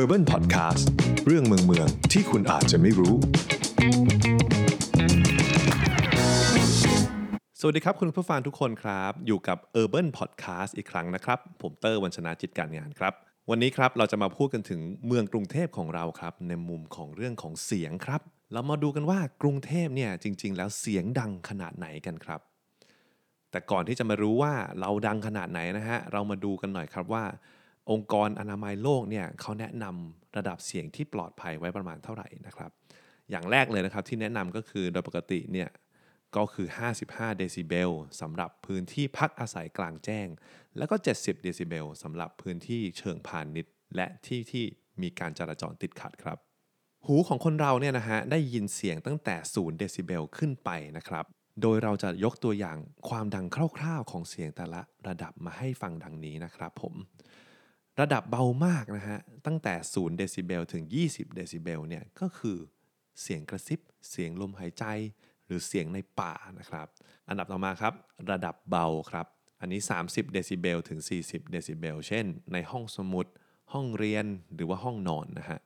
[0.00, 0.84] Urban Podcast
[1.26, 3.16] เรื่องเมืองเมืองที่คุณอาจจะไม่รู้
[7.60, 13.12] สวัสดีครับคุณผู้ฟังทุกคนครับ อยู่กับ Urban Podcast อีกครั้งนะครับ ผมเตอร์วัญชนาจิตการงานครับ
[13.50, 18.20] วันนี้ครับเราจะมาพูดกันถึงเมืองกรุงเทพของเราครับ ในมุมของเรื่องของเสียงครับ
[18.52, 22.40] เรามาดูกันว่ากรุงเทพเนี่ยจริง ๆ แล้วเสียงดังขนาดไหนกันครับ
[23.50, 27.24] แต่ก่อนที่จะมารู้ว่าเราดังขนาดไหนนะฮะเรามาดูกันหน่อยครับว่า
[27.90, 32.70] องค์กรอนามัยโลกเนี่ยเขาแนะนำระดับเสียงที่ปลอดภัยไว้ประมาณเท่าไหร่นะครับ
[33.30, 35.68] อย่างแรกเลยนะครับที่แนะนำก็คือโดยปกติเนี่ย
[36.36, 40.28] ก็คือ 55 เดซิเบลสำหรับพื้นที่พักอาศัยกลางแจ้ง
[40.78, 44.64] แล้วก็ 70 เดซิเบลสำหรับพื้นที่เชิงพาณิชย์ และที่ที่
[45.02, 46.38] มีการจราจรติดขัดครับ
[47.06, 51.24] หูของคนเราเนี่ยนะฮะได้ยินเสียงตั้งแต่ 0 เดซิเบลขึ้นไปนะครับ
[51.62, 52.78] โดยเราจะยกตัวอย่าง
[53.08, 53.46] ความดัง
[53.78, 56.94] คร่าวๆ ของเสียงแต่ละระดับมาให้ฟังดังนี้นะครับผม
[58.00, 62.58] ระดับเบามากนะฮะ ตั้งแต่ 0 เดซิเบลถึง 20 เดซิเบลเนี่ย ก็คือ
[63.22, 63.80] เสียงกระซิบ
[64.10, 64.84] เสียงลมหายใจ
[65.46, 66.86] หรือเสียงในป่านะครับ
[67.28, 67.94] อันดับต่อมาครับ
[68.30, 69.26] ระดับเบาครับ
[69.60, 73.26] อันนี้ 30 เดซิเบลถึง 40 เดซิเบล เช่น ในห้องสมุด
[73.72, 75.60] ห้องเรียน หรือว่าห้องนอนนะฮะ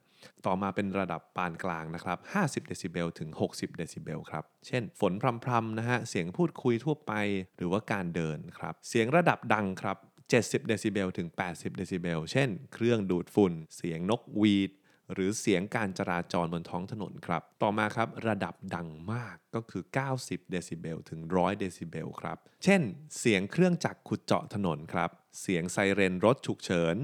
[0.46, 5.12] ต่อมาเป็นระดับปานกลางนะครับ 50 เดซิเบลถึง 60 เดซิเบลครับ เช่น ฝน
[5.44, 7.12] พรำๆนะฮะ เสียงพูดคุยทั่วไป
[7.56, 9.96] หรือว่าการเดินครับ เสียงระดับดังครับ
[10.28, 14.70] 70 เดซิเบลถึง 80 เดซิเบล เช่น เครื่องดูดฝุ่น เสียงนกหวีด
[15.12, 19.82] หรือเสียงการจราจรบนท้องถนนครับ ต่อมาครับระดับดังมากก็คือ
[20.16, 22.80] 90 เดซิเบลถึง 100 เดซิเบลครับ เช่น
[23.18, 26.96] เสียงเครื่องจักรขุดเจาะถนนครับ เสียงไซเรนรถฉุกเฉิน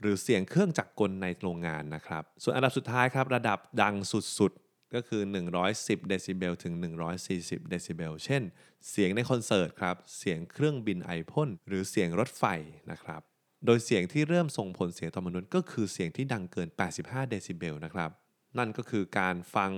[0.00, 3.94] หรือเสียงเครื่องจักรกลในโรงงานนะครับ ส่วนอันดับสุดท้ายครับระดับดัง
[4.38, 4.52] สุด
[4.94, 5.22] ก็คือ
[5.64, 6.74] 110 เดซิเบลถึง
[7.22, 8.42] 140 เดซิเบล เช่น
[8.90, 12.44] เสียงในคอนเสิร์ตครับ เสียงเครื่องบินไอพ่นหรือเสียงรถไฟ
[12.90, 13.20] นะครับ
[13.66, 18.10] โดยเสียงที่เริ่มส่งผลเสียต่อมนุษย์ ก็คือเสียงที่ดังเกิน 85 เดซิเบลนะครับ
[18.58, 19.72] นั่นก็คือการฟัง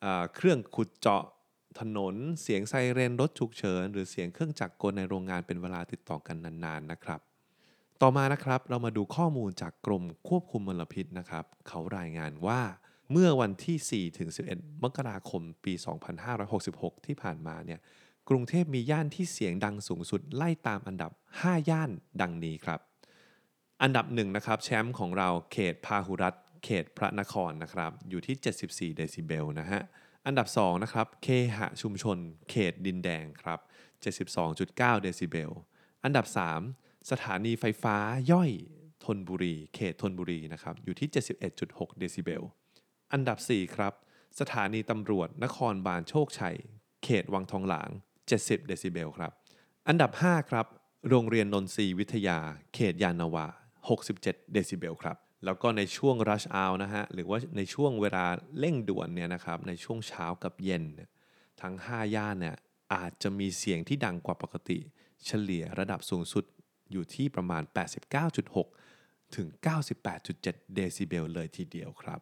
[0.00, 1.24] เอ่อเครื่องขุดเจาะ
[1.80, 7.20] ถนน เสียงไซเรนรถฉุกเฉิน หรือเสียงเครื่องจักรกลในโรงงานเป็นเวลาติดต่อกันนานๆนะครับ
[8.02, 12.60] ต่อมานะครับ เรามาดูข้อมูลจากกรมควบคุมมลพิษนะครับ เขารายงานว่า
[13.12, 15.72] เมื่อวันที่ 4 ถึง 11 มกราคม ปี
[16.40, 17.80] 2566 ที่ผ่านมาเนี่ย
[18.28, 22.80] กรุงเทพมีย่านที่เสียงดังสูงสุดไล่ตามอันดับ 5 ย่านดังนี้ครับ
[23.82, 28.36] อันดับหนึ่งนะครับแชมป์ของเราเขตพาหุรัตเขตพระนครนะครับ อยู่ที่
[28.92, 29.82] 74 เดซิเบลนะฮะ
[30.26, 32.18] อันดับ 2 นะครับ เคหะชุมชน
[32.50, 33.58] เขตดินแดงครับ
[34.36, 35.50] 72.9 เดซิเบล
[36.04, 36.26] อันดับ
[36.68, 37.96] 3 สถานีไฟฟ้า
[38.32, 38.50] ย่อย
[39.04, 41.08] ธนบุรี เขตธนบุรีนะครับ อยู่ที่
[41.54, 42.42] 71.6 เดซิเบล
[43.12, 43.92] อันดับ 4 ครับ
[44.40, 46.56] สถานีตำรวจนครบาลโชคชัย
[47.04, 47.88] เขตวังทองหลาง
[48.28, 49.32] 70 เดซิเบลครับ
[49.88, 50.66] อันดับ 5 ครับ
[51.08, 52.38] โรงเรียนนนทรีวิทยา
[52.74, 53.46] เขตยานนาวา
[53.98, 58.24] 67 เดซิเบลครับ แล้วก็ในช่วง rush hour นะฮะ หรือว่าในช่วงเวลา
[58.58, 60.84] เร่งด่วนเนี่ยนะครับ ในช่วงเช้ากับเย็น
[61.60, 62.56] ทั้ง 5 ย่านเนี่ย
[62.94, 64.78] อาจจะมีเสียงที่ดังกว่าปกติ
[65.26, 66.44] เฉลี่ยระดับสูงสุด
[66.92, 67.62] อยู่ที่ประมาณ
[68.28, 69.46] 89.6 ถึง
[70.10, 72.20] 98.7 เดซิเบลเลยทีเดียวครับ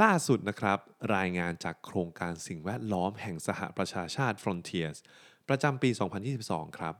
[0.00, 0.78] ล่าสุดนะครับ
[1.16, 4.98] รายงานจากโครงการสิ่งแวดล้อมแห่งสหประชาชาติ Frontiers
[5.48, 5.90] ประจำปี
[6.34, 6.94] 2022 ครับ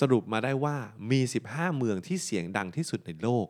[0.00, 0.76] สรุปมาได้ว่า
[1.10, 3.46] มี 15 เมืองที่เสียงดังที่สุดในโลก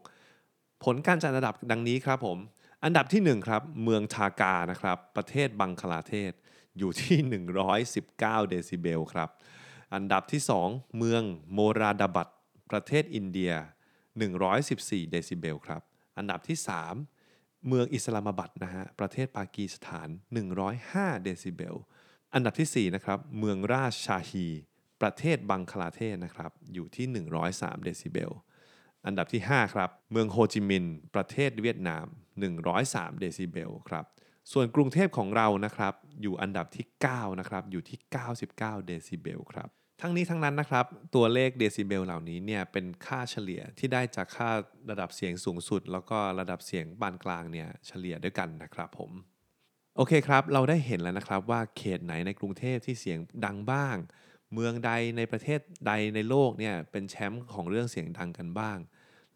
[0.85, 2.39] ผลการจัดอันดับดังนี้ครับผม
[2.85, 6.33] อันดับที่ 1 ครับ เมืองธากานะครับ ประเทศบังคลาเทศ
[6.79, 7.19] อยู่ที่
[7.85, 9.29] 119 เดซิเบลครับ
[9.95, 11.23] อันดับที่ 2 เมือง
[11.53, 12.29] โมราดาบัต
[12.71, 13.53] ประเทศอินเดีย
[14.33, 15.83] 114 เดซิเบลครับ
[16.17, 17.18] อันดับที่ 3
[17.67, 20.09] เมืองอิสลามาบัดนะฮะประเทศปากีสถาน
[20.67, 21.77] 105 เดซิเบล
[22.35, 24.47] อันดับที่ 4 นะครับ เมืองราชชาฮี
[25.01, 27.07] ประเทศบังคลาเทศนะครับ อยู่ที่
[27.47, 28.33] 103 เดซิเบล
[29.07, 32.07] อันดับที่ 5 ครับ เมืองโฮจิมินห์ประเทศเวียดนาม
[32.63, 34.05] 103 เดซิเบลครับ
[34.53, 37.99] ส่วนกรุงเทพของเรานะครับ อยู่อันดับที่ 9 นะครับ อยู่ที่
[38.45, 39.69] 99 เดซิเบลครับ
[40.01, 44.51] ทั้งนี้ทั้งนั้นนะครับ ตัวเลขเดซิเบลเหล่านี้เนี่ยเป็นค่าเฉลี่ยที่ได้จากค่า
[44.91, 49.11] ระดับเสียงสูงสุด แล้วก็ระดับเสียงปานกลางเนี่ยเฉลี่ยด้วยกันนะครับผม
[49.97, 53.97] โอเคครับ เราได้เห็นแล้วนะครับว่าเขตไหนในกรุงเทพที่เสียงดังบ้าง
[54.55, 58.79] เมืองใดในประเทศใดในโลกเนี่ยเป็นแชมป์ของเรื่องเสียงดังกันบ้าง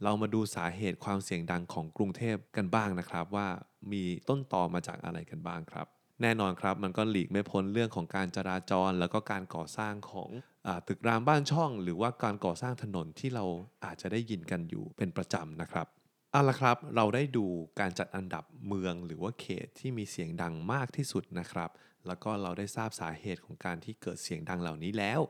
[0.02, 3.48] เรามาดูสาเหตุความเสียงดังของกรุงเทพกันบ้างนะครับ ว่า
[3.92, 5.86] มีต้นตอมาจากอะไรกันบ้างครับ
[6.22, 10.30] แน่นอนครับ มันก็หลีกไม่พ้นเรื่องของการจราจร แล้วก็การก่อสร้างของ
[10.66, 13.44] อตึกรามบ้านช่อง หรือว่าการก่อสร้างถนนที่เรา
[13.84, 15.86] อาจจะได้ยินกันอยู่เป็นประจำนะครับ
[16.32, 17.46] เอาละครับ เราได้ดู
[17.80, 21.70] การจัดอันดับเมืองหรือว่าเขตที่มีเสียงดังมากที่สุดนะครับ
[22.06, 25.20] แล้วก็เราได้ทราบสาเหตุของการที่เกิดเสียงดังเหล่านี้แล้ว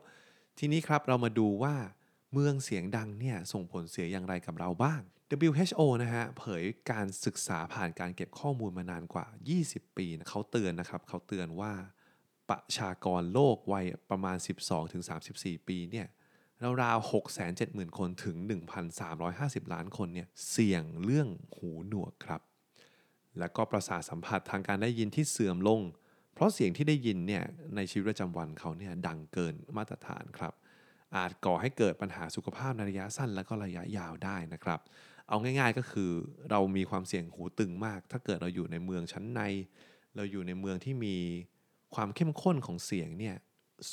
[0.59, 1.75] ทีนี้ครับเรามาดูว่า
[2.33, 5.03] เมืองเสียงดังเนี่ยส่งผลเสียอย่างไรกับเราบ้าง
[5.49, 9.27] WHO นะฮะเผยการศึกษาผ่านการเก็บข้อมูลมานานกว่า
[9.63, 11.73] 20 ปีนะเขาเตือนนะครับเขาเตือนว่า
[12.49, 14.37] ประชากรโลกวัยประมาณ
[15.03, 16.07] 12-34 ปีเนี่ย
[16.83, 17.11] ราวๆ
[17.53, 18.37] 670,000 คนถึง
[19.05, 22.41] 1,350 ล้านคนเนี่ยเสี่ยงเรื่องหูหนวกครับ
[23.39, 25.81] แล้วก็ประสาทสัมผัสทางการได้ยินที่เสื่อมลง
[26.35, 27.45] เพราะเสียงที่ได้ยินเนี่ย
[27.77, 30.53] ในชีวิตประจำวันเขาเนี่ยดังเกินมาตรฐานครับ
[31.17, 34.81] อาจก่อให้เกิดปัญหาสุขภาพในระยะสั้นและก็ระยะยาวได้นะครับ
[35.33, 36.11] เอาง่าย ๆ ก็คือ
[36.51, 39.41] เรามีความเสี่ยงหูตึงมาก ถ้าเกิดเราอยู่ในเมืองชั้นใน
[40.17, 41.17] เราอยู่ในเมืองที่มี
[41.95, 43.37] ความเข้มข้นของเสียงเนี่ย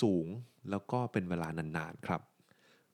[0.02, 0.28] สูง
[0.70, 2.22] แล้วก็เป็นเวลานานๆครับ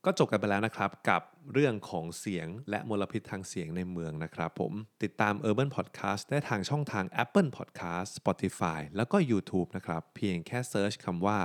[0.06, 1.22] ก็จบกันไปแล้วนะครับกับ
[1.54, 11.38] เรื่องของเสียงและมลพิษทางเสียงในเมืองนะครับผม ติดตาม Urban Podcast ได้ทางช่องทาง Apple Podcast Spotify แล้วก็ YouTube นะครับ เพียงแค่เซิร์ชคำว่า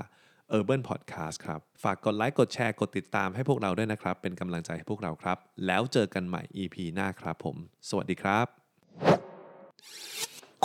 [0.59, 7.57] Urban Podcast ครับ ฝากกดไลค์กดแชร์กดติดตามให้พวกเราด้วยนะครับ เป็นกำลังใจให้พวกเราครับ แล้วเจอกันใหม่ EP หน้าครับผม
[7.89, 8.47] สวัสดีครับ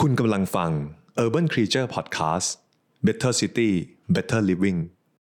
[0.00, 0.70] คุณกำลังฟัง
[1.24, 2.48] Urban Creature Podcast
[3.06, 3.70] Better City
[4.14, 4.78] Better Living